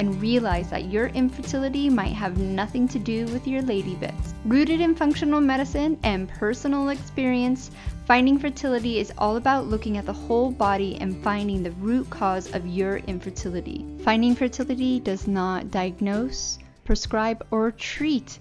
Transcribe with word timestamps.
and 0.00 0.20
realize 0.20 0.70
that 0.70 0.86
your 0.86 1.08
infertility 1.08 1.90
might 1.90 2.14
have 2.14 2.38
nothing 2.38 2.88
to 2.88 2.98
do 2.98 3.26
with 3.26 3.46
your 3.46 3.60
lady 3.60 3.94
bits. 3.96 4.32
Rooted 4.46 4.80
in 4.80 4.94
functional 4.94 5.42
medicine 5.42 6.00
and 6.02 6.26
personal 6.26 6.88
experience, 6.88 7.70
Finding 8.06 8.38
Fertility 8.38 8.98
is 8.98 9.12
all 9.18 9.36
about 9.36 9.66
looking 9.66 9.98
at 9.98 10.06
the 10.06 10.12
whole 10.12 10.50
body 10.50 10.96
and 11.00 11.22
finding 11.22 11.62
the 11.62 11.70
root 11.72 12.08
cause 12.10 12.52
of 12.54 12.66
your 12.66 12.96
infertility. 12.96 13.84
Finding 14.02 14.34
Fertility 14.34 14.98
does 14.98 15.28
not 15.28 15.70
diagnose, 15.70 16.58
prescribe, 16.84 17.46
or 17.50 17.70
treat 17.70 18.38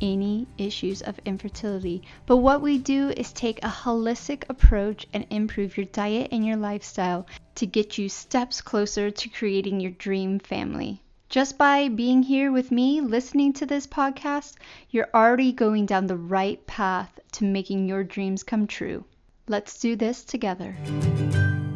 any 0.00 0.46
issues 0.56 1.02
of 1.02 1.18
infertility. 1.26 2.02
But 2.24 2.38
what 2.38 2.62
we 2.62 2.78
do 2.78 3.10
is 3.10 3.32
take 3.32 3.62
a 3.62 3.68
holistic 3.68 4.44
approach 4.48 5.06
and 5.12 5.26
improve 5.28 5.76
your 5.76 5.86
diet 5.86 6.28
and 6.32 6.46
your 6.46 6.56
lifestyle 6.56 7.26
to 7.60 7.66
get 7.66 7.98
you 7.98 8.08
steps 8.08 8.62
closer 8.62 9.10
to 9.10 9.28
creating 9.28 9.80
your 9.80 9.90
dream 9.90 10.38
family. 10.38 11.02
Just 11.28 11.58
by 11.58 11.88
being 11.88 12.22
here 12.22 12.50
with 12.50 12.72
me, 12.72 13.02
listening 13.02 13.52
to 13.52 13.66
this 13.66 13.86
podcast, 13.86 14.54
you're 14.88 15.10
already 15.12 15.52
going 15.52 15.84
down 15.84 16.06
the 16.06 16.16
right 16.16 16.66
path 16.66 17.20
to 17.32 17.44
making 17.44 17.86
your 17.86 18.02
dreams 18.02 18.42
come 18.42 18.66
true. 18.66 19.04
Let's 19.46 19.78
do 19.78 19.94
this 19.94 20.24
together. 20.24 20.74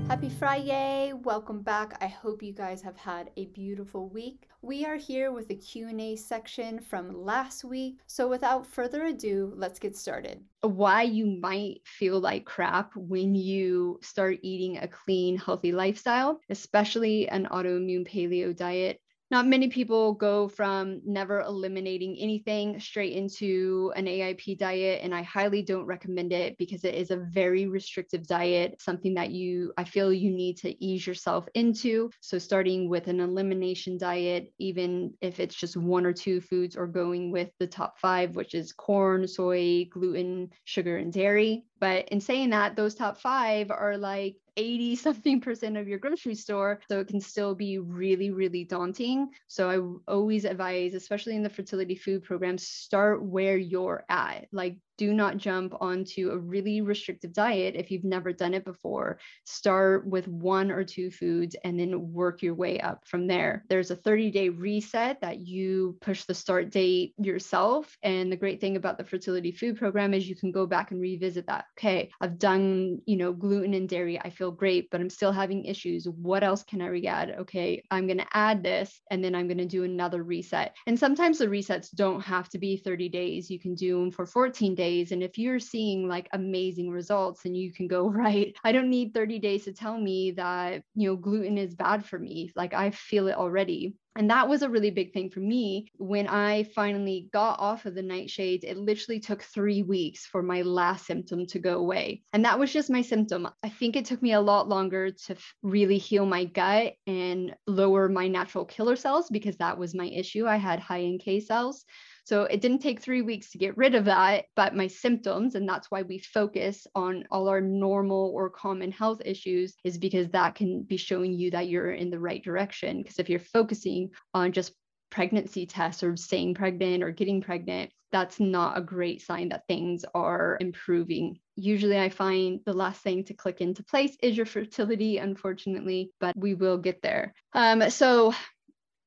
Happy 0.07 0.29
Friday. 0.29 1.15
Welcome 1.15 1.63
back. 1.63 1.97
I 2.03 2.09
hope 2.09 2.43
you 2.43 2.53
guys 2.53 2.83
have 2.83 2.97
had 2.97 3.31
a 3.39 3.47
beautiful 3.47 4.11
week. 4.11 4.49
We 4.61 4.85
are 4.85 4.97
here 4.97 5.33
with 5.33 5.49
the 5.49 5.55
Q&A 5.55 6.17
section 6.17 6.79
from 6.79 7.25
last 7.25 7.65
week. 7.65 8.01
So 8.07 8.29
without 8.29 8.67
further 8.67 9.07
ado, 9.07 9.55
let's 9.57 9.79
get 9.79 9.97
started. 9.97 10.45
Why 10.61 11.03
you 11.03 11.25
might 11.25 11.81
feel 11.85 12.21
like 12.21 12.45
crap 12.45 12.95
when 12.95 13.35
you 13.35 13.99
start 14.03 14.41
eating 14.43 14.77
a 14.77 14.89
clean, 14.89 15.39
healthy 15.39 15.73
lifestyle, 15.73 16.39
especially 16.51 17.27
an 17.29 17.49
autoimmune 17.51 18.07
paleo 18.07 18.55
diet 18.55 19.01
not 19.31 19.47
many 19.47 19.69
people 19.69 20.13
go 20.13 20.49
from 20.49 21.01
never 21.05 21.41
eliminating 21.41 22.17
anything 22.19 22.79
straight 22.79 23.15
into 23.15 23.93
an 23.97 24.07
AIP 24.07 24.59
diet. 24.59 25.01
And 25.03 25.15
I 25.15 25.23
highly 25.23 25.63
don't 25.63 25.87
recommend 25.87 26.33
it 26.33 26.57
because 26.59 26.85
it 26.85 26.95
is 26.95 27.11
a 27.11 27.17
very 27.17 27.67
restrictive 27.67 28.27
diet, 28.27 28.81
something 28.81 29.15
that 29.15 29.31
you, 29.31 29.73
I 29.79 29.85
feel 29.85 30.13
you 30.13 30.31
need 30.31 30.59
to 30.59 30.85
ease 30.85 31.07
yourself 31.07 31.47
into. 31.55 32.11
So, 32.21 32.39
starting 32.39 32.89
with 32.89 33.09
an 33.09 33.21
elimination 33.21 33.97
diet, 33.97 34.53
even 34.59 35.15
if 35.21 35.41
it's 35.41 35.57
just 35.57 35.77
one 35.77 36.05
or 36.05 36.13
two 36.13 36.41
foods, 36.41 36.77
or 36.77 36.87
going 36.87 37.31
with 37.31 37.51
the 37.59 37.67
top 37.67 37.99
five, 37.99 38.37
which 38.37 38.55
is 38.55 38.73
corn, 38.73 39.27
soy, 39.27 39.87
gluten, 39.91 40.51
sugar, 40.65 40.99
and 40.99 41.13
dairy. 41.13 41.65
But 41.85 42.09
in 42.09 42.19
saying 42.19 42.49
that, 42.49 42.77
those 42.77 42.95
top 42.95 43.19
five 43.19 43.71
are 43.71 43.99
like 43.99 44.37
80 44.57 44.97
something 45.07 45.39
percent 45.39 45.77
of 45.77 45.87
your 45.87 45.99
grocery 45.99 46.35
store. 46.35 46.81
So 46.89 46.99
it 46.99 47.09
can 47.09 47.21
still 47.21 47.55
be 47.55 47.79
really, 47.79 48.31
really 48.31 48.65
daunting. 48.65 49.29
So 49.49 49.69
I 49.69 50.11
always 50.11 50.47
advise, 50.47 50.95
especially 50.95 51.37
in 51.37 51.43
the 51.43 51.51
fertility 51.51 51.95
food 51.95 52.25
program, 52.25 52.57
start 52.57 53.23
where 53.23 53.59
you're 53.59 54.03
at. 54.09 54.47
Like 54.51 54.79
do 54.97 55.13
not 55.13 55.37
jump 55.37 55.75
onto 55.81 56.31
a 56.31 56.39
really 56.39 56.81
restrictive 56.81 57.33
diet 57.33 57.75
if 57.77 57.91
you've 57.91 58.05
never 58.05 58.33
done 58.33 58.55
it 58.55 58.65
before. 58.65 59.19
Start 59.45 60.07
with 60.07 60.29
one 60.29 60.71
or 60.71 60.85
two 60.85 61.11
foods 61.11 61.57
and 61.65 61.79
then 61.79 62.13
work 62.13 62.43
your 62.43 62.55
way 62.55 62.81
up 62.81 63.07
from 63.07 63.27
there. 63.27 63.65
There's 63.69 63.91
a 63.91 63.97
30 63.97 64.31
day 64.31 64.49
reset 64.49 65.21
that 65.21 65.41
you 65.41 65.97
push 66.01 66.25
the 66.25 66.35
start 66.35 66.71
date 66.71 67.15
yourself. 67.19 67.97
And 68.03 68.31
the 68.31 68.37
great 68.37 68.61
thing 68.61 68.77
about 68.77 68.99
the 68.99 69.05
fertility 69.05 69.53
food 69.53 69.77
program 69.77 70.15
is 70.15 70.29
you 70.29 70.37
can 70.37 70.53
go 70.53 70.67
back 70.67 70.91
and 70.91 71.01
revisit 71.01 71.47
that. 71.47 71.67
Okay, 71.79 72.11
I've 72.21 72.39
done, 72.39 73.01
you 73.07 73.17
know, 73.17 73.33
gluten 73.33 73.75
and 73.75 73.89
dairy. 73.89 74.21
I 74.21 74.31
feel 74.31 74.51
great, 74.51 74.91
but 74.91 75.01
I'm 75.01 75.11
still 75.11 75.33
having 75.33 75.65
issues. 75.65 76.09
What 76.09 76.45
else 76.45 76.63
can 76.63 76.81
I 76.81 76.87
re 76.87 77.07
add? 77.07 77.35
Okay, 77.41 77.83
I'm 77.91 78.07
going 78.07 78.19
to 78.19 78.27
add 78.33 78.63
this 78.63 79.01
and 79.11 79.23
then 79.23 79.35
I'm 79.35 79.49
going 79.49 79.59
to 79.59 79.67
do 79.67 79.85
another 79.85 80.23
reset. 80.23 80.75
And 80.87 80.99
sometimes 80.99 81.39
the 81.39 81.47
resets 81.47 81.95
don't 81.95 82.21
have 82.21 82.49
to 82.51 82.59
be 82.59 82.77
30 82.77 83.09
days. 83.09 83.51
You 83.51 83.59
can 83.59 83.75
do 83.75 83.99
them 83.99 84.11
for 84.11 84.27
14 84.27 84.75
days 84.75 84.84
days. 84.85 85.13
And 85.13 85.23
if 85.23 85.39
you're 85.39 85.59
seeing 85.59 86.09
like 86.09 86.29
amazing 86.33 86.91
results, 86.91 87.43
then 87.43 87.55
you 87.55 87.73
can 87.73 87.89
go, 87.89 88.09
right, 88.25 88.55
I 88.65 88.73
don't 88.73 88.91
need 88.91 89.15
30 89.15 89.39
days 89.39 89.65
to 89.65 89.73
tell 89.73 89.99
me 89.99 90.33
that, 90.33 90.83
you 90.95 91.09
know, 91.09 91.17
gluten 91.17 91.59
is 91.59 91.75
bad 91.75 92.05
for 92.05 92.19
me. 92.19 92.53
Like 92.55 92.75
I 92.75 92.91
feel 92.91 93.29
it 93.29 93.37
already. 93.37 93.95
And 94.17 94.31
that 94.31 94.49
was 94.49 94.63
a 94.63 94.71
really 94.71 94.91
big 94.91 95.13
thing 95.13 95.29
for 95.29 95.41
me. 95.41 95.89
When 95.97 96.29
I 96.29 96.65
finally 96.75 97.29
got 97.33 97.59
off 97.59 97.85
of 97.85 97.97
the 97.97 98.03
nightshades, 98.03 98.63
it 98.63 98.77
literally 98.77 99.19
took 99.19 99.43
three 99.43 99.83
weeks 99.83 100.25
for 100.25 100.41
my 100.41 100.63
last 100.63 101.07
symptom 101.07 101.47
to 101.47 101.59
go 101.59 101.79
away. 101.81 102.23
And 102.33 102.45
that 102.45 102.59
was 102.59 102.73
just 102.73 102.91
my 102.91 103.03
symptom. 103.03 103.49
I 103.65 103.69
think 103.69 103.97
it 103.97 104.05
took 104.05 104.23
me 104.23 104.33
a 104.33 104.41
lot 104.41 104.69
longer 104.69 105.11
to 105.27 105.37
really 105.63 105.99
heal 105.99 106.27
my 106.27 106.45
gut 106.45 106.93
and 107.09 107.57
lower 107.67 108.09
my 108.09 108.29
natural 108.29 108.65
killer 108.65 108.95
cells 108.95 109.29
because 109.31 109.57
that 109.57 109.79
was 109.79 109.97
my 109.97 110.07
issue. 110.07 110.47
I 110.47 110.59
had 110.59 110.79
high 110.79 111.05
NK 111.05 111.43
cells. 111.43 111.85
So 112.25 112.45
it 112.45 112.61
didn't 112.61 112.79
take 112.79 113.01
three 113.01 113.23
weeks 113.23 113.51
to 113.51 113.59
get 113.59 113.77
rid 113.77 113.95
of 113.95 114.07
that, 114.07 114.47
but 114.57 114.75
my 114.75 114.87
symptoms, 114.87 115.55
and 115.55 115.69
that's 115.69 115.91
why 115.91 116.03
we 116.03 116.19
focus 116.19 116.87
on 116.95 117.25
all 117.31 117.49
our 117.49 117.61
normal 117.61 118.33
or 118.35 118.49
common 118.49 118.91
health 118.93 119.21
issues, 119.25 119.75
is 119.85 119.99
because 119.99 120.29
that 120.31 120.55
can 120.55 120.83
be 120.83 120.97
showing 120.97 121.35
you 121.35 121.51
that 121.51 121.69
you're 121.69 121.93
in 121.93 122.11
the 122.11 122.19
right 122.19 122.43
direction. 122.43 123.03
Because 123.03 123.19
if 123.19 123.29
you're 123.29 123.41
focusing 123.41 124.11
on 124.33 124.53
just 124.53 124.73
pregnancy 125.11 125.67
tests 125.67 126.03
or 126.03 126.17
staying 126.17 126.55
pregnant 126.55 127.03
or 127.03 127.11
getting 127.11 127.41
pregnant, 127.41 127.91
that's 128.11 128.41
not 128.41 128.79
a 128.79 128.81
great 128.81 129.21
sign 129.21 129.49
that 129.49 129.67
things 129.69 130.05
are 130.15 130.57
improving. 130.61 131.39
Usually, 131.57 131.99
I 131.99 132.09
find 132.09 132.61
the 132.65 132.73
last 132.73 133.03
thing 133.03 133.25
to 133.25 133.35
click 133.35 133.61
into 133.61 133.85
place 133.85 134.17
is 134.23 134.37
your 134.37 134.47
fertility, 134.47 135.19
unfortunately, 135.19 136.11
but 136.21 136.37
we 136.37 136.55
will 136.55 136.79
get 136.79 137.03
there. 137.03 137.35
Um, 137.53 137.91
so, 137.91 138.33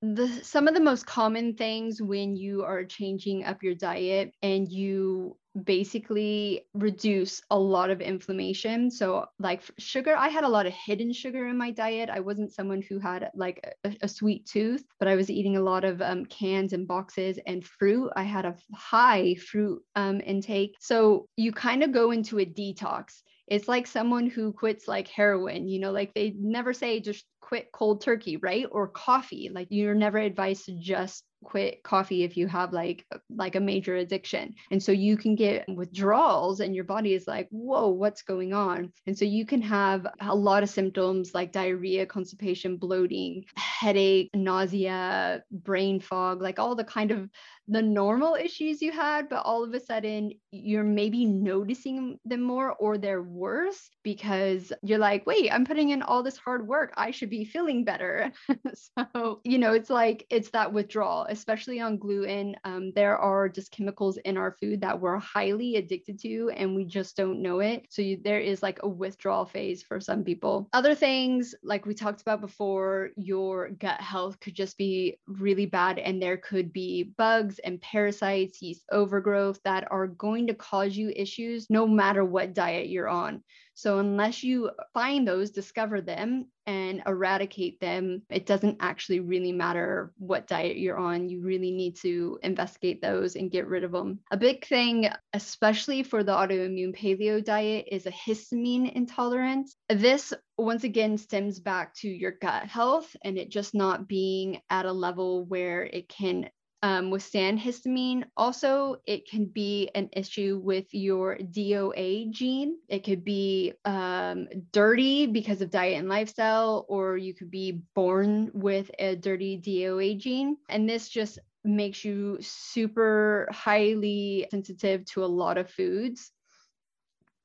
the 0.01 0.27
some 0.43 0.67
of 0.67 0.75
the 0.75 0.79
most 0.79 1.05
common 1.05 1.55
things 1.55 2.01
when 2.01 2.35
you 2.35 2.63
are 2.63 2.83
changing 2.83 3.45
up 3.45 3.63
your 3.63 3.73
diet 3.73 4.31
and 4.43 4.69
you 4.69 5.35
basically 5.63 6.65
reduce 6.75 7.41
a 7.49 7.57
lot 7.57 7.89
of 7.89 7.99
inflammation. 7.99 8.91
So 8.91 9.25
like 9.39 9.63
sugar 9.79 10.15
i 10.15 10.27
had 10.27 10.43
a 10.43 10.47
lot 10.47 10.67
of 10.67 10.73
hidden 10.73 11.11
sugar 11.11 11.47
in 11.47 11.57
my 11.57 11.71
diet. 11.71 12.09
I 12.11 12.19
wasn't 12.19 12.53
someone 12.53 12.81
who 12.81 12.99
had 12.99 13.31
like 13.33 13.75
a, 13.83 13.95
a 14.03 14.07
sweet 14.07 14.45
tooth 14.45 14.83
but 14.99 15.07
i 15.07 15.15
was 15.15 15.29
eating 15.29 15.57
a 15.57 15.61
lot 15.61 15.83
of 15.83 16.01
um, 16.01 16.25
cans 16.25 16.73
and 16.73 16.87
boxes 16.87 17.39
and 17.47 17.65
fruit. 17.65 18.11
I 18.15 18.23
had 18.23 18.45
a 18.45 18.55
high 18.75 19.35
fruit 19.35 19.81
um, 19.95 20.21
intake. 20.23 20.75
So 20.79 21.27
you 21.37 21.51
kind 21.51 21.83
of 21.83 21.91
go 21.91 22.11
into 22.11 22.39
a 22.39 22.45
detox. 22.45 23.21
It's 23.47 23.67
like 23.67 23.87
someone 23.87 24.29
who 24.29 24.51
quits 24.51 24.87
like 24.87 25.07
heroin 25.07 25.67
you 25.67 25.79
know 25.79 25.91
like 25.91 26.13
they 26.13 26.35
never 26.37 26.73
say 26.73 26.99
just 26.99 27.25
quit 27.47 27.71
cold 27.71 28.01
turkey, 28.01 28.35
right? 28.35 28.65
Or 28.69 28.89
coffee. 28.89 29.49
Like 29.53 29.67
you're 29.69 29.95
never 29.95 30.17
advised 30.17 30.65
to 30.65 30.73
just 30.77 31.23
quit 31.43 31.83
coffee 31.83 32.23
if 32.23 32.35
you 32.35 32.47
have 32.47 32.73
like 32.73 33.05
uh, 33.13 33.19
like 33.29 33.55
a 33.55 33.59
major 33.59 33.95
addiction 33.97 34.53
and 34.71 34.81
so 34.81 34.91
you 34.91 35.15
can 35.15 35.35
get 35.35 35.65
withdrawals 35.69 36.59
and 36.59 36.73
your 36.73 36.83
body 36.83 37.13
is 37.13 37.27
like 37.27 37.47
whoa 37.51 37.87
what's 37.87 38.23
going 38.23 38.53
on 38.53 38.91
and 39.05 39.17
so 39.17 39.23
you 39.23 39.45
can 39.45 39.61
have 39.61 40.07
a 40.21 40.35
lot 40.35 40.63
of 40.63 40.69
symptoms 40.69 41.33
like 41.35 41.51
diarrhea 41.51 42.05
constipation 42.05 42.75
bloating 42.75 43.43
headache 43.55 44.29
nausea 44.33 45.43
brain 45.51 45.99
fog 45.99 46.41
like 46.41 46.57
all 46.57 46.75
the 46.75 46.83
kind 46.83 47.11
of 47.11 47.29
the 47.67 47.81
normal 47.81 48.35
issues 48.35 48.81
you 48.81 48.91
had 48.91 49.29
but 49.29 49.43
all 49.45 49.63
of 49.63 49.73
a 49.73 49.79
sudden 49.79 50.31
you're 50.51 50.83
maybe 50.83 51.25
noticing 51.25 52.17
them 52.25 52.41
more 52.41 52.73
or 52.73 52.97
they're 52.97 53.21
worse 53.21 53.89
because 54.03 54.73
you're 54.81 54.97
like 54.97 55.25
wait 55.27 55.51
i'm 55.53 55.65
putting 55.65 55.89
in 55.89 56.01
all 56.01 56.23
this 56.23 56.37
hard 56.37 56.67
work 56.67 56.93
i 56.97 57.11
should 57.11 57.29
be 57.29 57.36
feeling 57.45 57.83
better 57.83 58.31
so 58.73 59.41
you 59.43 59.57
know 59.57 59.73
it's 59.73 59.89
like 59.89 60.25
it's 60.29 60.49
that 60.51 60.71
withdrawal 60.71 61.25
especially 61.29 61.79
on 61.79 61.97
gluten. 61.97 62.55
Um, 62.63 62.91
there 62.95 63.17
are 63.17 63.49
just 63.49 63.71
chemicals 63.71 64.17
in 64.17 64.37
our 64.37 64.51
food 64.59 64.81
that 64.81 64.99
we're 64.99 65.17
highly 65.17 65.75
addicted 65.75 66.19
to 66.21 66.51
and 66.55 66.75
we 66.75 66.85
just 66.85 67.15
don't 67.15 67.41
know 67.41 67.59
it. 67.59 67.85
So 67.89 68.01
you, 68.01 68.19
there 68.23 68.39
is 68.39 68.63
like 68.63 68.79
a 68.83 68.89
withdrawal 68.89 69.45
phase 69.45 69.83
for 69.83 69.99
some 69.99 70.23
people. 70.23 70.69
Other 70.73 70.95
things, 70.95 71.55
like 71.63 71.85
we 71.85 71.93
talked 71.93 72.21
about 72.21 72.41
before, 72.41 73.11
your 73.15 73.69
gut 73.69 74.01
health 74.01 74.39
could 74.39 74.55
just 74.55 74.77
be 74.77 75.19
really 75.27 75.65
bad 75.65 75.99
and 75.99 76.21
there 76.21 76.37
could 76.37 76.73
be 76.73 77.13
bugs 77.17 77.59
and 77.59 77.81
parasites, 77.81 78.61
yeast 78.61 78.85
overgrowth 78.91 79.59
that 79.63 79.87
are 79.91 80.07
going 80.07 80.47
to 80.47 80.53
cause 80.53 80.95
you 80.95 81.11
issues 81.15 81.67
no 81.69 81.87
matter 81.87 82.23
what 82.23 82.53
diet 82.53 82.89
you're 82.89 83.09
on. 83.09 83.43
So, 83.73 83.99
unless 83.99 84.43
you 84.43 84.71
find 84.95 85.27
those, 85.27 85.51
discover 85.51 86.01
them, 86.01 86.47
and 86.67 87.01
eradicate 87.07 87.79
them, 87.79 88.21
it 88.29 88.45
doesn't 88.45 88.77
actually 88.81 89.21
really 89.21 89.53
matter 89.53 90.11
what 90.17 90.47
diet 90.47 90.77
you're 90.77 90.97
on. 90.97 91.29
You 91.29 91.41
really 91.41 91.71
need 91.71 91.95
to 92.01 92.37
investigate 92.43 93.01
those 93.01 93.35
and 93.35 93.49
get 93.49 93.67
rid 93.67 93.83
of 93.83 93.93
them. 93.93 94.19
A 94.31 94.37
big 94.37 94.65
thing, 94.65 95.09
especially 95.33 96.03
for 96.03 96.23
the 96.23 96.33
autoimmune 96.33 96.95
paleo 96.95 97.43
diet, 97.43 97.87
is 97.89 98.05
a 98.05 98.11
histamine 98.11 98.91
intolerance. 98.93 99.75
This 99.89 100.33
once 100.57 100.83
again 100.83 101.17
stems 101.17 101.59
back 101.59 101.95
to 101.95 102.09
your 102.09 102.33
gut 102.41 102.65
health 102.65 103.15
and 103.23 103.37
it 103.37 103.49
just 103.49 103.73
not 103.73 104.07
being 104.07 104.59
at 104.69 104.85
a 104.85 104.91
level 104.91 105.45
where 105.45 105.83
it 105.83 106.09
can 106.09 106.49
um, 106.83 107.09
withstand 107.09 107.59
histamine. 107.59 108.23
Also, 108.35 108.97
it 109.05 109.27
can 109.27 109.45
be 109.45 109.89
an 109.95 110.09
issue 110.13 110.61
with 110.63 110.85
your 110.91 111.37
DAO 111.37 112.29
gene. 112.29 112.77
It 112.87 113.03
could 113.03 113.23
be 113.23 113.73
um, 113.85 114.47
dirty 114.71 115.25
because 115.27 115.61
of 115.61 115.71
diet 115.71 115.97
and 115.97 116.07
lifestyle, 116.09 116.85
or 116.87 117.17
you 117.17 117.33
could 117.33 117.49
be 117.49 117.81
born 117.95 118.51
with 118.53 118.91
a 118.99 119.15
dirty 119.15 119.59
DAO 119.59 120.17
gene. 120.17 120.57
And 120.69 120.87
this 120.87 121.09
just 121.09 121.39
makes 121.63 122.05
you 122.05 122.37
super 122.41 123.49
highly 123.51 124.47
sensitive 124.51 125.03
to 125.05 125.23
a 125.23 125.25
lot 125.25 125.57
of 125.57 125.69
foods. 125.69 126.31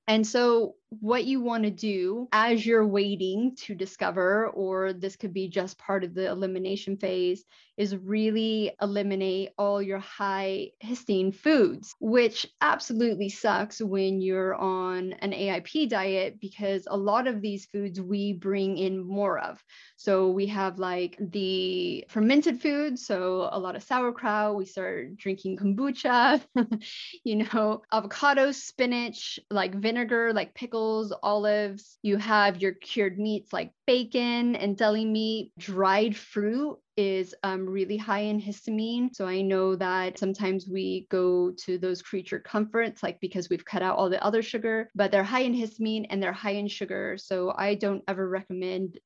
And 0.07 0.27
so, 0.27 0.75
what 1.01 1.25
you 1.25 1.41
want 1.41 1.65
to 1.65 1.71
do 1.71 2.29
as 2.33 2.65
you're 2.65 2.87
waiting 2.87 3.57
to 3.57 3.75
discover, 3.75 4.49
or 4.49 4.93
this 4.93 5.17
could 5.17 5.33
be 5.33 5.49
just 5.49 5.79
part 5.79 6.05
of 6.05 6.15
the 6.15 6.29
elimination 6.29 6.97
phase, 6.97 7.45
is 7.79 7.97
really 7.97 8.71
eliminate 8.83 9.49
all 9.57 9.81
your 9.81 9.99
high 9.99 10.69
histine 10.81 11.33
foods, 11.33 11.95
which 12.01 12.47
absolutely 12.61 13.31
sucks 13.31 13.81
when 13.81 14.21
you're 14.21 14.55
on 14.55 15.15
an 15.15 15.33
AIP 15.33 15.89
diet 15.89 16.39
because 16.39 16.87
a 16.91 16.97
lot 16.97 17.27
of 17.27 17.41
these 17.41 17.65
foods 17.67 18.01
we 18.01 18.35
bring 18.35 18.77
in 18.77 19.07
more 19.07 19.39
of. 19.39 19.63
So 19.97 20.31
we 20.31 20.47
have 20.49 20.79
like 20.79 21.17
the 21.19 22.05
fermented 22.11 22.61
foods, 22.61 23.07
so 23.07 23.49
a 23.51 23.59
lot 23.59 23.77
of 23.77 23.83
sauerkraut, 23.83 24.57
we 24.57 24.67
start 24.67 25.17
drinking 25.17 25.57
kombucha, 25.57 26.43
you 27.25 27.37
know, 27.37 27.83
avocado, 27.91 28.53
spinach, 28.53 29.41
like 29.51 29.75
vinegar, 29.75 30.33
like 30.35 30.55
pickles 30.55 30.82
olives. 31.23 31.99
You 32.03 32.17
have 32.17 32.61
your 32.61 32.73
cured 32.73 33.19
meats 33.19 33.53
like 33.53 33.73
bacon 33.87 34.57
and 34.57 34.77
deli 34.77 35.05
meat. 35.05 35.53
Dried 35.59 36.17
fruit 36.17 36.79
is 36.97 37.35
um, 37.43 37.69
really 37.69 37.97
high 37.97 38.21
in 38.21 38.41
histamine. 38.41 39.15
So 39.15 39.27
I 39.27 39.43
know 39.43 39.77
that 39.77 40.19
sometimes 40.19 40.69
we 40.69 41.07
go 41.11 41.53
to 41.65 41.79
those 41.79 42.03
creature 42.03 42.39
comforts, 42.39 43.03
like 43.03 43.19
because 43.21 43.49
we've 43.49 43.65
cut 43.65 43.83
out 43.83 43.97
all 43.97 44.11
the 44.11 44.23
other 44.23 44.43
sugar, 44.43 44.91
but 44.95 45.11
they're 45.11 45.23
high 45.25 45.41
in 45.41 45.55
histamine 45.55 46.07
and 46.11 46.23
they're 46.23 46.33
high 46.33 46.53
in 46.53 46.69
sugar. 46.69 47.17
So 47.19 47.55
I 47.57 47.75
don't 47.75 48.03
ever 48.09 48.29
recommend 48.29 48.99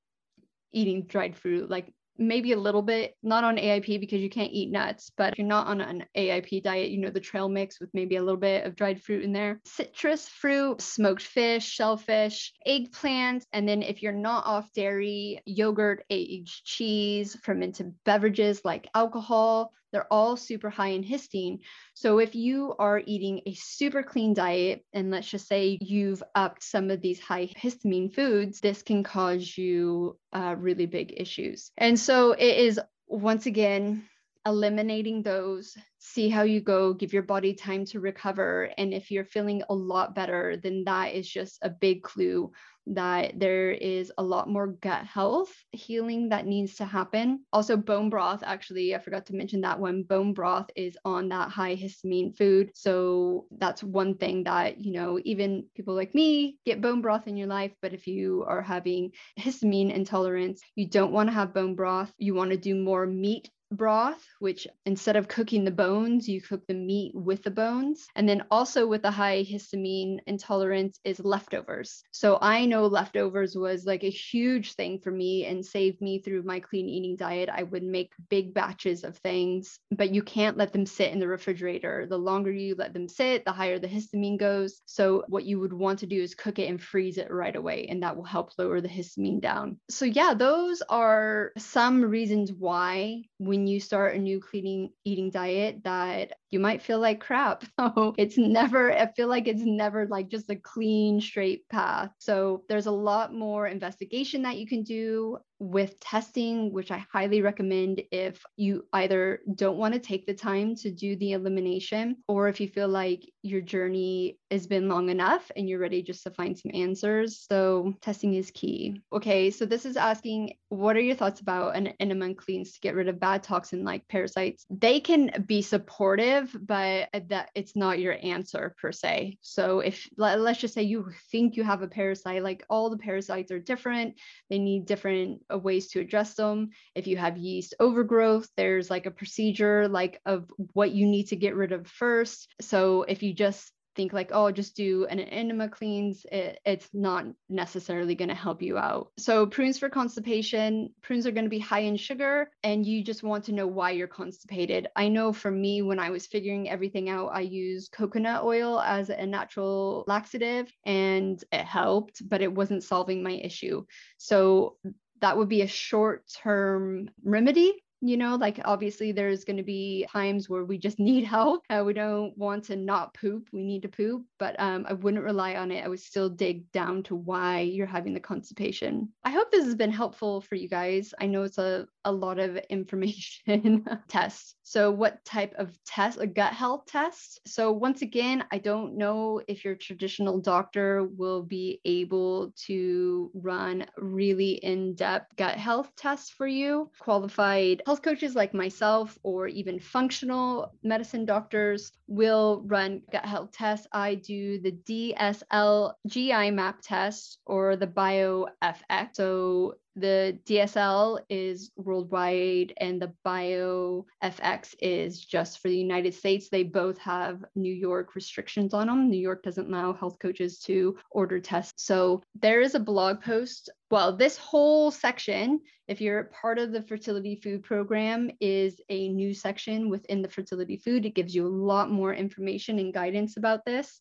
eating 0.72 1.06
dried 1.06 1.37
fruit. 1.37 1.70
Like 1.70 1.93
maybe 2.19 2.53
a 2.53 2.59
little 2.59 2.83
bit, 2.83 3.17
not 3.23 3.45
on 3.45 3.57
AIP 3.57 4.01
because 4.01 4.21
you 4.21 4.31
can't 4.31 4.53
eat 4.53 4.71
nuts, 4.71 5.11
but 5.17 5.33
if 5.33 5.39
you're 5.39 5.47
not 5.47 5.67
on 5.67 5.81
an 5.81 6.05
AIP 6.17 6.63
diet, 6.63 6.91
you 6.91 6.99
know, 6.99 7.11
the 7.11 7.21
trail 7.21 7.49
mix 7.49 7.81
with 7.81 7.91
maybe 7.95 8.17
a 8.17 8.23
little 8.23 8.41
bit 8.41 8.65
of 8.65 8.77
dried 8.77 9.03
fruit 9.03 9.25
in 9.25 9.33
there, 9.33 9.61
citrus 9.65 10.29
fruit, 10.29 10.81
smoked 10.81 11.23
fish, 11.23 11.67
shellfish, 11.67 12.53
eggplant. 12.67 13.45
And 13.53 13.69
then 13.69 13.83
if 13.83 14.03
you're 14.03 14.13
not 14.13 14.47
off 14.47 14.73
dairy, 14.73 15.41
yogurt, 15.47 16.05
aged 16.11 16.65
cheese, 16.65 17.37
fermented 17.43 17.95
beverages 18.05 18.65
like 18.65 18.89
alcohol, 18.95 19.73
they're 19.96 20.12
all 20.12 20.37
super 20.37 20.69
high 20.69 20.88
in 20.88 21.02
histine. 21.02 21.60
So 21.94 22.19
if 22.19 22.34
you 22.34 22.75
are 22.78 23.00
eating 23.06 23.40
a 23.46 23.54
super 23.54 24.02
clean 24.02 24.34
diet, 24.34 24.84
and 24.93 25.10
let's 25.10 25.26
just 25.26 25.48
say 25.48 25.78
you've 25.81 26.22
upped 26.34 26.62
some 26.62 26.90
of 26.90 27.00
these 27.00 27.19
high 27.19 27.46
histamine 27.56 28.14
foods, 28.14 28.60
this 28.60 28.82
can 28.82 29.02
cause 29.02 29.56
you 29.56 30.19
uh, 30.34 30.54
really 30.58 30.84
big 30.84 31.14
issues. 31.16 31.70
And 31.78 31.98
so 31.98 32.32
it 32.32 32.58
is 32.58 32.78
once 33.08 33.46
again 33.46 34.06
eliminating 34.46 35.22
those 35.22 35.76
see 35.98 36.28
how 36.28 36.43
you 36.43 36.60
go, 36.60 36.94
give 36.94 37.12
your 37.12 37.22
body 37.22 37.52
time 37.52 37.84
to 37.84 38.00
recover. 38.00 38.70
And 38.78 38.94
if 38.94 39.10
you're 39.10 39.25
feeling 39.25 39.62
a 39.69 39.75
lot 39.75 40.14
better, 40.14 40.56
then 40.56 40.84
that 40.84 41.14
is 41.14 41.28
just 41.28 41.58
a 41.62 41.70
big 41.70 42.02
clue 42.02 42.52
that 42.88 43.38
there 43.40 43.72
is 43.72 44.12
a 44.16 44.22
lot 44.22 44.48
more 44.48 44.69
gut 44.69 45.04
health 45.04 45.52
healing 45.72 46.28
that 46.28 46.46
needs 46.46 46.76
to 46.76 46.84
happen. 46.84 47.40
Also, 47.52 47.76
bone 47.76 48.08
broth, 48.08 48.44
actually, 48.44 48.94
I 48.94 48.98
forgot 49.00 49.26
to 49.26 49.34
mention 49.34 49.60
that 49.62 49.81
one. 49.81 50.04
Bone 50.04 50.32
broth 50.32 50.70
is 50.76 50.96
on 51.04 51.28
that 51.31 51.50
high 51.50 51.75
histamine 51.75 52.37
food. 52.37 52.70
So 52.75 53.46
that's 53.58 53.82
one 53.82 54.14
thing 54.16 54.44
that, 54.44 54.81
you 54.81 54.93
know, 54.93 55.19
even 55.25 55.64
people 55.75 55.94
like 55.94 56.14
me 56.14 56.58
get 56.64 56.81
bone 56.81 57.02
broth 57.02 57.26
in 57.26 57.37
your 57.37 57.48
life. 57.48 57.72
But 57.82 57.93
if 57.93 58.06
you 58.06 58.44
are 58.46 58.62
having 58.62 59.10
histamine 59.38 59.93
intolerance, 59.93 60.60
you 60.76 60.88
don't 60.88 61.12
want 61.12 61.28
to 61.28 61.34
have 61.34 61.52
bone 61.52 61.75
broth. 61.75 62.12
You 62.19 62.34
want 62.34 62.52
to 62.52 62.56
do 62.56 62.76
more 62.76 63.04
meat 63.04 63.50
broth, 63.73 64.25
which 64.39 64.67
instead 64.85 65.17
of 65.17 65.29
cooking 65.29 65.65
the 65.65 65.71
bones, 65.71 66.29
you 66.29 66.41
cook 66.41 66.63
the 66.67 66.75
meat 66.75 67.13
with 67.15 67.43
the 67.43 67.51
bones. 67.51 68.07
And 68.15 68.29
then 68.29 68.45
also 68.51 68.87
with 68.87 69.03
the 69.03 69.11
high 69.11 69.45
histamine 69.45 70.19
intolerance 70.27 70.99
is 71.05 71.21
leftovers. 71.21 72.03
So 72.13 72.39
I 72.41 72.67
know 72.67 72.87
leftovers 72.87 73.57
was 73.57 73.85
like 73.85 74.05
a 74.05 74.11
huge 74.11 74.75
thing 74.75 75.01
for 75.01 75.11
me 75.11 75.47
and 75.47 75.65
saved 75.65 76.01
me 76.01 76.21
through 76.21 76.43
my 76.43 76.61
clean 76.61 76.89
eating 76.89 77.17
diet. 77.17 77.49
I 77.53 77.63
would 77.63 77.83
make 77.83 78.13
big 78.29 78.55
batches 78.55 79.05
of 79.05 79.19
things, 79.19 79.79
but 79.91 80.11
you 80.11 80.23
can't 80.23 80.57
let 80.57 80.73
them 80.73 80.87
sit 80.87 81.13
in 81.13 81.19
the 81.19 81.29
refrigerator. 81.29 82.07
The 82.09 82.19
longer 82.19 82.53
you 82.53 82.75
let 82.77 82.93
them 82.93 83.09
sit, 83.09 83.45
the 83.45 83.53
higher 83.53 83.79
the 83.79 83.89
histamine 83.89 84.39
goes. 84.39 84.81
So 84.87 85.25
what 85.29 85.45
you 85.45 85.61
would 85.61 85.73
want 85.73 86.01
to 86.01 86.07
do 86.07 86.23
is 86.23 86.35
cook 86.35 86.59
it 86.59 86.69
and 86.69 86.83
freeze 86.83 87.19
it 87.19 87.31
right 87.31 87.55
away, 87.55 87.87
and 87.89 88.03
that 88.03 88.17
will 88.17 88.25
help 88.25 88.53
lower 88.59 88.81
the 88.81 88.89
histamine 88.89 89.41
down. 89.41 89.79
So 89.91 90.05
yeah, 90.05 90.35
those 90.35 90.83
are 90.89 91.53
some 91.59 92.03
reasons 92.03 92.53
why 92.53 93.23
we 93.39 93.56
when 93.56 93.67
you 93.67 93.81
start 93.81 94.14
a 94.14 94.19
new 94.19 94.38
clean 94.38 94.91
eating 95.05 95.31
diet 95.31 95.82
that 95.85 96.32
you 96.50 96.61
might 96.61 96.82
feel 96.82 97.00
like 97.00 97.20
crap. 97.20 97.64
So 97.79 98.14
it's 98.19 98.37
never, 98.37 98.93
I 98.93 99.11
feel 99.12 99.29
like 99.29 99.49
it's 99.49 99.62
never 99.64 100.06
like 100.06 100.29
just 100.29 100.50
a 100.50 100.56
clean, 100.56 101.20
straight 101.20 101.67
path. 101.69 102.11
So 102.19 102.64
there's 102.69 102.87
a 102.87 102.91
lot 102.91 103.32
more 103.32 103.67
investigation 103.67 104.43
that 104.43 104.58
you 104.58 104.67
can 104.67 104.82
do 104.82 105.38
with 105.58 105.99
testing, 106.00 106.73
which 106.73 106.91
I 106.91 107.05
highly 107.12 107.41
recommend 107.43 108.03
if 108.11 108.43
you 108.56 108.85
either 108.93 109.41
don't 109.55 109.79
want 109.79 109.94
to 109.94 110.00
take 110.00 110.26
the 110.26 110.35
time 110.35 110.75
to 110.76 110.91
do 110.91 111.17
the 111.17 111.32
elimination 111.32 112.17
or 112.29 112.49
if 112.49 112.61
you 112.61 112.69
feel 112.69 112.88
like 112.88 113.23
your 113.43 113.61
journey 113.61 114.38
has 114.50 114.67
been 114.67 114.88
long 114.88 115.08
enough 115.08 115.50
and 115.56 115.69
you're 115.69 115.79
ready 115.79 116.03
just 116.03 116.25
to 116.25 116.31
find 116.31 116.58
some 116.58 116.73
answers. 116.75 117.47
So 117.50 117.94
testing 118.03 118.35
is 118.35 118.50
key. 118.50 119.00
Okay, 119.12 119.50
so 119.50 119.64
this 119.64 119.87
is 119.87 119.97
asking 119.97 120.55
what 120.69 120.97
are 120.97 121.00
your 121.00 121.14
thoughts 121.14 121.41
about 121.41 121.76
an 121.76 121.88
enema 122.00 122.35
cleans 122.35 122.73
to 122.73 122.81
get 122.81 122.94
rid 122.94 123.08
of 123.08 123.20
bad 123.20 123.43
toxin 123.43 123.85
like 123.85 124.06
parasites? 124.08 124.67
They 124.69 125.00
can 125.00 125.44
be 125.47 125.62
supportive, 125.62 126.55
but 126.61 127.08
that 127.29 127.50
it's 127.55 127.76
not 127.76 127.99
your 127.99 128.17
answer 128.23 128.75
per 128.81 128.93
se. 128.93 129.38
So 129.41 129.81
if 129.81 130.08
let's 130.17 130.61
just 130.61 130.75
say 130.75 130.82
you 130.82 131.11
think 131.31 131.56
you 131.56 131.64
have 131.64 131.82
a 131.82 131.88
parasite, 131.88 132.43
like 132.43 132.64
all 132.69 132.91
the 132.91 132.99
parasites 132.99 133.53
are 133.53 133.61
different, 133.61 134.19
they 134.50 134.58
need 134.58 134.87
different 134.87 135.43
uh, 135.52 135.58
ways 135.58 135.88
to 135.88 136.00
address 136.00 136.34
them. 136.34 136.70
If 136.94 137.06
you 137.06 137.16
have 137.16 137.37
yeast 137.37 137.75
overgrowth, 137.81 138.48
there's 138.56 138.91
like 138.91 139.06
a 139.06 139.10
procedure 139.10 139.88
like 139.88 140.20
of 140.26 140.50
what 140.72 140.93
you 140.93 141.06
need 141.06 141.29
to 141.29 141.36
get 141.36 141.55
rid 141.55 141.72
of 141.72 141.86
first. 141.86 142.48
So 142.60 143.03
if 143.03 143.22
you 143.22 143.34
just 143.34 143.72
think 143.96 144.12
like, 144.12 144.31
oh, 144.32 144.53
just 144.53 144.76
do 144.76 145.06
an 145.06 145.19
enema 145.19 145.69
cleans, 145.69 146.24
it, 146.31 146.60
it's 146.65 146.88
not 146.93 147.24
necessarily 147.48 148.15
going 148.15 148.29
to 148.29 148.34
help 148.34 148.62
you 148.62 148.79
out. 148.79 149.10
So 149.19 149.46
prunes 149.46 149.79
for 149.79 149.88
constipation, 149.88 150.91
prunes 151.03 151.26
are 151.26 151.32
going 151.32 151.46
to 151.46 151.50
be 151.50 151.58
high 151.58 151.81
in 151.81 151.96
sugar 151.96 152.50
and 152.62 152.86
you 152.86 153.03
just 153.03 153.22
want 153.22 153.44
to 153.44 153.53
know 153.53 153.67
why 153.67 153.93
you're 153.93 154.06
constipated. 154.06 154.88
I 154.94 155.08
know 155.08 155.32
for 155.32 155.50
me, 155.50 155.82
when 155.82 155.98
I 155.98 156.10
was 156.10 156.26
figuring 156.26 156.69
everything 156.69 157.08
out, 157.08 157.29
I 157.29 157.41
used 157.41 157.93
coconut 157.93 158.44
oil 158.44 158.81
as 158.81 159.08
a 159.08 159.26
natural 159.26 160.05
laxative 160.06 160.70
and 160.84 161.43
it 161.50 161.65
helped, 161.65 162.29
but 162.29 162.43
it 162.43 162.53
wasn't 162.53 162.84
solving 162.84 163.22
my 163.22 163.32
issue. 163.32 163.84
So 164.19 164.76
that 165.20 165.37
would 165.37 165.49
be 165.49 165.63
a 165.63 165.67
short 165.67 166.25
term 166.43 167.11
remedy 167.25 167.73
you 168.03 168.19
know 168.19 168.37
like 168.37 168.61
obviously 168.65 169.11
there's 169.11 169.44
going 169.44 169.56
to 169.56 169.63
be 169.63 170.06
times 170.13 170.49
where 170.51 170.65
we 170.65 170.77
just 170.77 170.99
need 171.11 171.25
help 171.25 171.65
uh, 171.70 171.82
we 171.85 171.93
don't 171.93 172.37
want 172.37 172.65
to 172.65 172.77
not 172.77 173.15
poop 173.15 173.49
we 173.53 173.63
need 173.63 173.82
to 173.82 173.89
poop 173.89 174.23
but 174.39 174.55
um, 174.58 174.85
i 174.89 174.93
wouldn't 174.93 175.25
rely 175.25 175.55
on 175.56 175.70
it. 175.70 175.85
I 175.85 175.89
would 175.89 176.01
still 176.01 176.29
dig 176.29 176.70
down 176.73 177.03
to 177.05 177.15
why 177.15 177.61
you're 177.61 177.87
having 177.87 178.15
the 178.15 178.20
constipation. 178.20 179.08
I 179.25 179.31
hope 179.31 179.51
this 179.51 179.65
has 179.65 179.75
been 179.75 179.91
helpful 179.91 180.41
for 180.41 180.55
you 180.55 180.69
guys. 180.69 181.15
I 181.20 181.27
know 181.27 181.43
it's 181.43 181.58
a, 181.58 181.87
a 182.06 182.13
lot 182.13 182.39
of 182.39 182.56
information 182.70 183.84
tests. 184.08 184.55
so 184.63 184.91
what 184.91 185.25
type 185.25 185.55
of 185.58 185.77
test 185.84 186.19
a 186.20 186.27
gut 186.27 186.53
health 186.53 186.86
test 186.86 187.41
so 187.46 187.72
once 187.72 188.03
again 188.03 188.44
i 188.53 188.58
don't 188.58 188.96
know 188.96 189.41
if 189.48 189.65
your 189.65 189.75
traditional 189.75 190.41
doctor 190.41 191.05
will 191.17 191.43
be 191.43 191.81
able 191.84 192.53
to 192.56 193.31
run 193.34 193.84
really 193.98 194.53
in-depth 194.53 195.34
gut 195.36 195.56
health 195.56 195.91
tests 195.96 196.31
for 196.31 196.46
you 196.46 196.89
qualified 197.01 197.82
health 197.84 197.96
health 197.96 198.05
coaches 198.05 198.34
like 198.34 198.53
myself 198.53 199.19
or 199.22 199.48
even 199.48 199.81
functional 199.81 200.70
medicine 200.82 201.25
doctors 201.25 201.93
will 202.06 202.63
run 202.67 203.01
gut 203.10 203.25
health 203.25 203.53
tests. 203.53 203.86
I 203.91 204.17
do 204.17 204.60
the 204.60 204.72
DSL 204.72 205.94
GI 206.06 206.51
map 206.51 206.81
test 206.82 207.39
or 207.46 207.77
the 207.77 207.86
BiomeFX. 207.86 209.15
So 209.15 209.77
the 209.94 210.39
DSL 210.44 211.20
is 211.31 211.70
worldwide 211.96 212.74
and 212.76 213.00
the 213.00 213.12
BiomeFX 213.24 214.74
is 214.81 215.24
just 215.24 215.60
for 215.60 215.69
the 215.69 215.76
United 215.76 216.15
States. 216.15 216.48
They 216.48 216.62
both 216.62 216.98
have 216.98 217.44
New 217.55 217.72
York 217.72 218.15
restrictions 218.15 218.74
on 218.74 218.86
them. 218.86 219.10
New 219.10 219.19
York 219.19 219.43
doesn't 219.43 219.72
allow 219.72 219.93
health 219.93 220.19
coaches 220.20 220.58
to 220.60 220.96
order 221.10 221.41
tests. 221.41 221.84
So 221.84 222.22
there 222.41 222.60
is 222.60 222.74
a 222.74 222.81
blog 222.81 223.22
post. 223.22 223.70
Well, 223.91 224.17
this 224.17 224.36
whole 224.36 224.91
section, 224.91 225.60
if 225.88 226.00
you're 226.00 226.24
part 226.24 226.58
of 226.58 226.72
the 226.72 226.82
fertility 226.82 227.36
food 227.36 227.62
program, 227.62 228.31
is 228.41 228.81
a 228.88 229.08
new 229.08 229.32
section 229.32 229.88
within 229.88 230.22
the 230.22 230.29
fertility 230.29 230.76
food. 230.76 231.06
It 231.06 231.15
gives 231.15 231.34
you 231.34 231.46
a 231.46 231.48
lot 231.48 231.91
more 231.91 232.12
information 232.12 232.79
and 232.79 232.93
guidance 232.93 233.36
about 233.36 233.65
this 233.65 234.00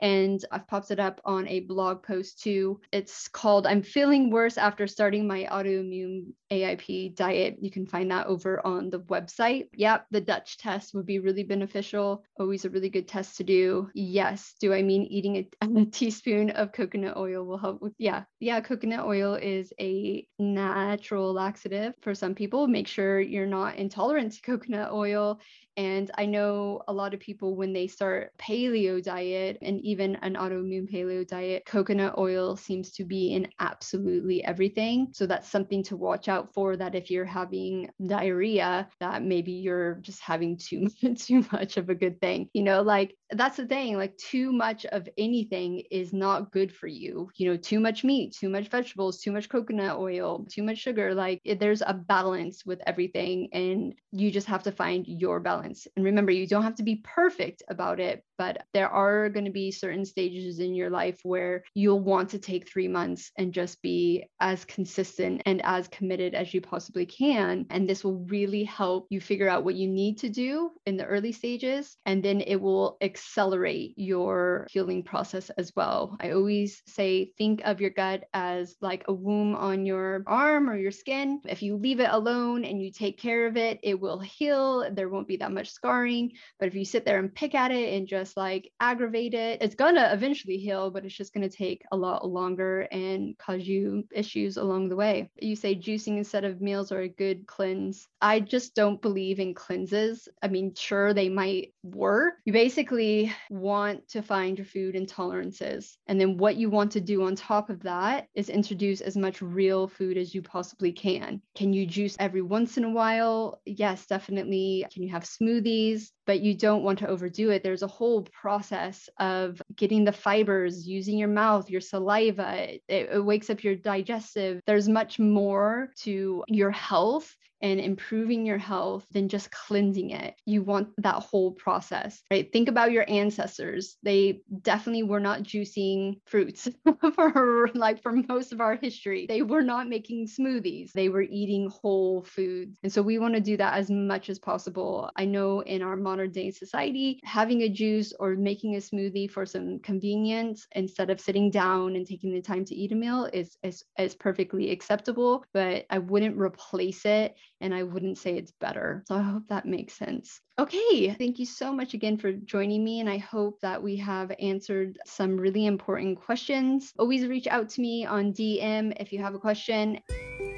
and 0.00 0.44
I've 0.50 0.66
popped 0.66 0.90
it 0.90 1.00
up 1.00 1.20
on 1.24 1.48
a 1.48 1.60
blog 1.60 2.02
post 2.02 2.42
too. 2.42 2.80
It's 2.92 3.28
called 3.28 3.66
I'm 3.66 3.82
Feeling 3.82 4.30
Worse 4.30 4.58
After 4.58 4.86
Starting 4.86 5.26
My 5.26 5.48
Autoimmune 5.50 6.32
AIP 6.50 7.14
Diet. 7.14 7.56
You 7.60 7.70
can 7.70 7.86
find 7.86 8.10
that 8.10 8.26
over 8.26 8.64
on 8.64 8.90
the 8.90 9.00
website. 9.00 9.68
Yep, 9.74 10.06
the 10.10 10.20
Dutch 10.20 10.58
test 10.58 10.94
would 10.94 11.06
be 11.06 11.18
really 11.18 11.42
beneficial. 11.42 12.24
Always 12.38 12.64
a 12.64 12.70
really 12.70 12.90
good 12.90 13.08
test 13.08 13.36
to 13.38 13.44
do. 13.44 13.88
Yes. 13.94 14.54
Do 14.60 14.72
I 14.72 14.82
mean 14.82 15.04
eating 15.04 15.36
a, 15.36 15.48
a 15.80 15.86
teaspoon 15.86 16.50
of 16.50 16.72
coconut 16.72 17.16
oil 17.16 17.44
will 17.44 17.58
help 17.58 17.80
with? 17.80 17.94
Yeah. 17.98 18.24
Yeah. 18.40 18.60
Coconut 18.60 19.04
oil 19.06 19.34
is 19.34 19.72
a 19.80 20.26
natural 20.38 21.32
laxative 21.32 21.94
for 22.02 22.14
some 22.14 22.34
people. 22.34 22.66
Make 22.66 22.88
sure 22.88 23.20
you're 23.20 23.46
not 23.46 23.76
intolerant 23.76 24.32
to 24.32 24.42
coconut 24.42 24.92
oil 24.92 25.40
and 25.76 26.10
I 26.16 26.24
know 26.24 26.82
a 26.88 26.92
lot 26.92 27.12
of 27.12 27.20
people, 27.20 27.54
when 27.54 27.74
they 27.74 27.86
start 27.86 28.32
paleo 28.38 29.02
diet 29.02 29.58
and 29.60 29.84
even 29.86 30.16
an 30.16 30.34
autoimmune 30.34 30.90
paleo 30.90 31.26
diet, 31.26 31.64
coconut 31.66 32.14
oil 32.18 32.56
seems 32.56 32.92
to 32.92 33.04
be 33.04 33.32
in 33.32 33.48
absolutely 33.60 34.42
everything. 34.44 35.08
So 35.12 35.26
that's 35.26 35.48
something 35.48 35.82
to 35.84 35.96
watch 35.96 36.28
out 36.28 36.52
for 36.54 36.76
that 36.76 36.94
if 36.94 37.10
you're 37.10 37.24
having 37.24 37.90
diarrhea, 38.06 38.88
that 39.00 39.22
maybe 39.22 39.52
you're 39.52 39.94
just 39.96 40.20
having 40.20 40.56
too, 40.56 40.88
too 41.16 41.44
much 41.52 41.76
of 41.76 41.88
a 41.90 41.94
good 41.94 42.20
thing. 42.20 42.48
You 42.52 42.62
know, 42.62 42.82
like 42.82 43.14
that's 43.30 43.56
the 43.56 43.66
thing, 43.66 43.96
like 43.96 44.16
too 44.16 44.52
much 44.52 44.86
of 44.86 45.08
anything 45.18 45.82
is 45.90 46.12
not 46.12 46.52
good 46.52 46.72
for 46.72 46.86
you. 46.86 47.28
You 47.36 47.50
know, 47.50 47.56
too 47.56 47.80
much 47.80 48.04
meat, 48.04 48.34
too 48.38 48.48
much 48.48 48.68
vegetables, 48.68 49.20
too 49.20 49.32
much 49.32 49.48
coconut 49.48 49.98
oil, 49.98 50.46
too 50.50 50.62
much 50.62 50.78
sugar. 50.78 51.14
Like 51.14 51.40
there's 51.58 51.82
a 51.82 51.94
balance 51.94 52.64
with 52.64 52.80
everything. 52.86 53.48
And 53.52 53.94
you 54.12 54.30
just 54.30 54.46
have 54.46 54.62
to 54.64 54.72
find 54.72 55.04
your 55.06 55.40
balance 55.40 55.56
balance. 55.56 55.86
And 55.96 56.04
remember, 56.04 56.32
you 56.32 56.46
don't 56.46 56.62
have 56.62 56.74
to 56.76 56.82
be 56.82 56.96
perfect 57.04 57.62
about 57.68 58.00
it, 58.00 58.24
but 58.38 58.64
there 58.72 58.88
are 58.88 59.28
going 59.28 59.44
to 59.44 59.50
be 59.50 59.70
certain 59.70 60.04
stages 60.04 60.58
in 60.58 60.74
your 60.74 60.90
life 60.90 61.20
where 61.22 61.64
you'll 61.74 62.00
want 62.00 62.30
to 62.30 62.38
take 62.38 62.68
three 62.68 62.88
months 62.88 63.30
and 63.36 63.52
just 63.52 63.80
be 63.82 64.24
as 64.40 64.64
consistent 64.64 65.42
and 65.46 65.64
as 65.64 65.88
committed 65.88 66.34
as 66.34 66.52
you 66.52 66.60
possibly 66.60 67.06
can. 67.06 67.66
And 67.70 67.88
this 67.88 68.04
will 68.04 68.24
really 68.26 68.64
help 68.64 69.06
you 69.10 69.20
figure 69.20 69.48
out 69.48 69.64
what 69.64 69.74
you 69.74 69.88
need 69.88 70.18
to 70.18 70.28
do 70.28 70.70
in 70.84 70.96
the 70.96 71.04
early 71.04 71.32
stages. 71.32 71.96
And 72.04 72.22
then 72.22 72.40
it 72.40 72.56
will 72.56 72.96
accelerate 73.00 73.94
your 73.96 74.66
healing 74.70 75.02
process 75.02 75.50
as 75.50 75.72
well. 75.76 76.16
I 76.20 76.32
always 76.32 76.82
say, 76.86 77.32
think 77.38 77.62
of 77.64 77.80
your 77.80 77.90
gut 77.90 78.24
as 78.34 78.76
like 78.80 79.04
a 79.08 79.12
wound 79.12 79.56
on 79.56 79.86
your 79.86 80.22
arm 80.26 80.68
or 80.68 80.76
your 80.76 80.90
skin. 80.90 81.40
If 81.44 81.62
you 81.62 81.76
leave 81.76 82.00
it 82.00 82.10
alone 82.10 82.64
and 82.64 82.82
you 82.82 82.90
take 82.90 83.18
care 83.18 83.46
of 83.46 83.56
it, 83.56 83.78
it 83.82 84.00
will 84.00 84.18
heal. 84.18 84.88
There 84.92 85.08
won't 85.08 85.28
be 85.28 85.36
that 85.38 85.52
much 85.52 85.70
scarring. 85.70 86.32
But 86.58 86.68
if 86.68 86.74
you 86.74 86.84
sit 86.84 87.04
there 87.04 87.18
and 87.18 87.34
pick 87.34 87.54
at 87.54 87.70
it 87.70 87.94
and 87.94 88.06
just 88.06 88.25
like 88.36 88.72
aggravate 88.80 89.34
it, 89.34 89.60
it's 89.60 89.74
gonna 89.74 90.10
eventually 90.12 90.56
heal, 90.56 90.90
but 90.90 91.04
it's 91.04 91.14
just 91.14 91.34
gonna 91.34 91.48
take 91.48 91.82
a 91.92 91.96
lot 91.96 92.26
longer 92.26 92.88
and 92.90 93.36
cause 93.38 93.66
you 93.66 94.04
issues 94.12 94.56
along 94.56 94.88
the 94.88 94.96
way. 94.96 95.30
You 95.40 95.56
say 95.56 95.74
juicing 95.74 96.16
instead 96.16 96.44
of 96.44 96.60
meals 96.60 96.92
are 96.92 97.02
a 97.02 97.08
good 97.08 97.46
cleanse. 97.46 98.08
I 98.20 98.40
just 98.40 98.74
don't 98.74 99.02
believe 99.02 99.38
in 99.38 99.54
cleanses. 99.54 100.28
I 100.42 100.48
mean, 100.48 100.74
sure, 100.74 101.12
they 101.12 101.28
might 101.28 101.74
work. 101.82 102.34
You 102.44 102.52
basically 102.52 103.32
want 103.50 104.08
to 104.08 104.22
find 104.22 104.58
your 104.58 104.66
food 104.66 104.94
intolerances. 104.94 105.96
And 106.06 106.20
then 106.20 106.36
what 106.36 106.56
you 106.56 106.70
want 106.70 106.92
to 106.92 107.00
do 107.00 107.24
on 107.24 107.36
top 107.36 107.70
of 107.70 107.82
that 107.82 108.28
is 108.34 108.48
introduce 108.48 109.00
as 109.00 109.16
much 109.16 109.42
real 109.42 109.88
food 109.88 110.16
as 110.16 110.34
you 110.34 110.42
possibly 110.42 110.92
can. 110.92 111.42
Can 111.54 111.72
you 111.72 111.86
juice 111.86 112.16
every 112.18 112.42
once 112.42 112.76
in 112.76 112.84
a 112.84 112.90
while? 112.90 113.60
Yes, 113.64 114.06
definitely. 114.06 114.86
Can 114.92 115.02
you 115.02 115.10
have 115.10 115.24
smoothies? 115.24 116.10
But 116.26 116.40
you 116.40 116.54
don't 116.54 116.82
want 116.82 116.98
to 116.98 117.08
overdo 117.08 117.50
it. 117.50 117.62
There's 117.62 117.82
a 117.82 117.86
whole 117.86 118.22
process 118.22 119.08
of 119.18 119.62
getting 119.76 120.04
the 120.04 120.12
fibers, 120.12 120.86
using 120.86 121.18
your 121.18 121.28
mouth, 121.28 121.70
your 121.70 121.80
saliva. 121.80 122.74
It, 122.74 122.82
it, 122.88 123.24
wakes 123.24 123.48
up 123.48 123.64
your 123.64 123.76
digestive. 123.76 124.60
There's 124.66 124.88
much 124.88 125.18
more 125.18 125.90
to 126.02 126.44
your 126.48 126.70
health 126.70 127.34
and 127.62 127.80
improving 127.80 128.44
your 128.44 128.58
health 128.58 129.06
than 129.12 129.28
just 129.28 129.50
cleansing 129.50 130.10
it. 130.10 130.34
You 130.44 130.62
want 130.62 130.88
that 130.98 131.22
whole 131.22 131.52
process, 131.52 132.22
right? 132.30 132.50
Think 132.52 132.68
about 132.68 132.92
your 132.92 133.08
ancestors. 133.08 133.96
They 134.02 134.40
definitely 134.62 135.04
were 135.04 135.20
not 135.20 135.42
juicing 135.42 136.20
fruits 136.26 136.68
for 137.14 137.70
like 137.74 138.02
for 138.02 138.12
most 138.12 138.52
of 138.52 138.60
our 138.60 138.76
history. 138.76 139.26
They 139.28 139.42
were 139.42 139.62
not 139.62 139.88
making 139.88 140.26
smoothies. 140.26 140.92
They 140.92 141.08
were 141.08 141.22
eating 141.22 141.70
whole 141.70 142.22
foods. 142.22 142.78
And 142.82 142.92
so 142.92 143.02
we 143.02 143.18
want 143.18 143.34
to 143.34 143.40
do 143.40 143.56
that 143.56 143.74
as 143.74 143.90
much 143.90 144.28
as 144.28 144.38
possible. 144.38 145.10
I 145.16 145.24
know 145.24 145.60
in 145.60 145.82
our 145.82 145.96
modern 145.96 146.32
day 146.32 146.50
society, 146.50 147.20
having 147.24 147.62
a 147.62 147.68
juice 147.68 148.12
or 148.18 148.34
making 148.34 148.74
a 148.74 148.78
smoothie 148.78 149.30
for 149.30 149.46
some 149.46 149.78
convenience 149.80 150.66
instead 150.72 151.10
of 151.10 151.20
sitting 151.20 151.50
down 151.50 151.96
and 151.96 152.06
taking 152.06 152.32
the 152.32 152.42
time 152.42 152.64
to 152.66 152.74
eat 152.74 152.92
a 152.92 152.94
meal 152.94 153.28
is, 153.32 153.56
is, 153.62 153.84
is 153.98 154.14
perfectly 154.14 154.70
acceptable, 154.70 155.44
but 155.52 155.86
I 155.90 155.98
wouldn't 155.98 156.36
replace 156.36 157.04
it 157.04 157.34
and 157.60 157.74
I 157.74 157.82
wouldn't 157.82 158.18
say 158.18 158.36
it's 158.36 158.52
better. 158.60 159.04
So 159.08 159.16
I 159.16 159.22
hope 159.22 159.44
that 159.48 159.66
makes 159.66 159.94
sense. 159.94 160.40
Okay, 160.58 161.14
thank 161.14 161.38
you 161.38 161.46
so 161.46 161.72
much 161.72 161.94
again 161.94 162.16
for 162.16 162.32
joining 162.32 162.82
me. 162.84 163.00
And 163.00 163.08
I 163.08 163.18
hope 163.18 163.60
that 163.60 163.82
we 163.82 163.96
have 163.96 164.32
answered 164.40 164.98
some 165.06 165.36
really 165.36 165.66
important 165.66 166.20
questions. 166.20 166.92
Always 166.98 167.26
reach 167.26 167.46
out 167.46 167.68
to 167.70 167.80
me 167.80 168.06
on 168.06 168.32
DM 168.32 168.94
if 169.00 169.12
you 169.12 169.20
have 169.22 169.34
a 169.34 169.38
question. 169.38 170.00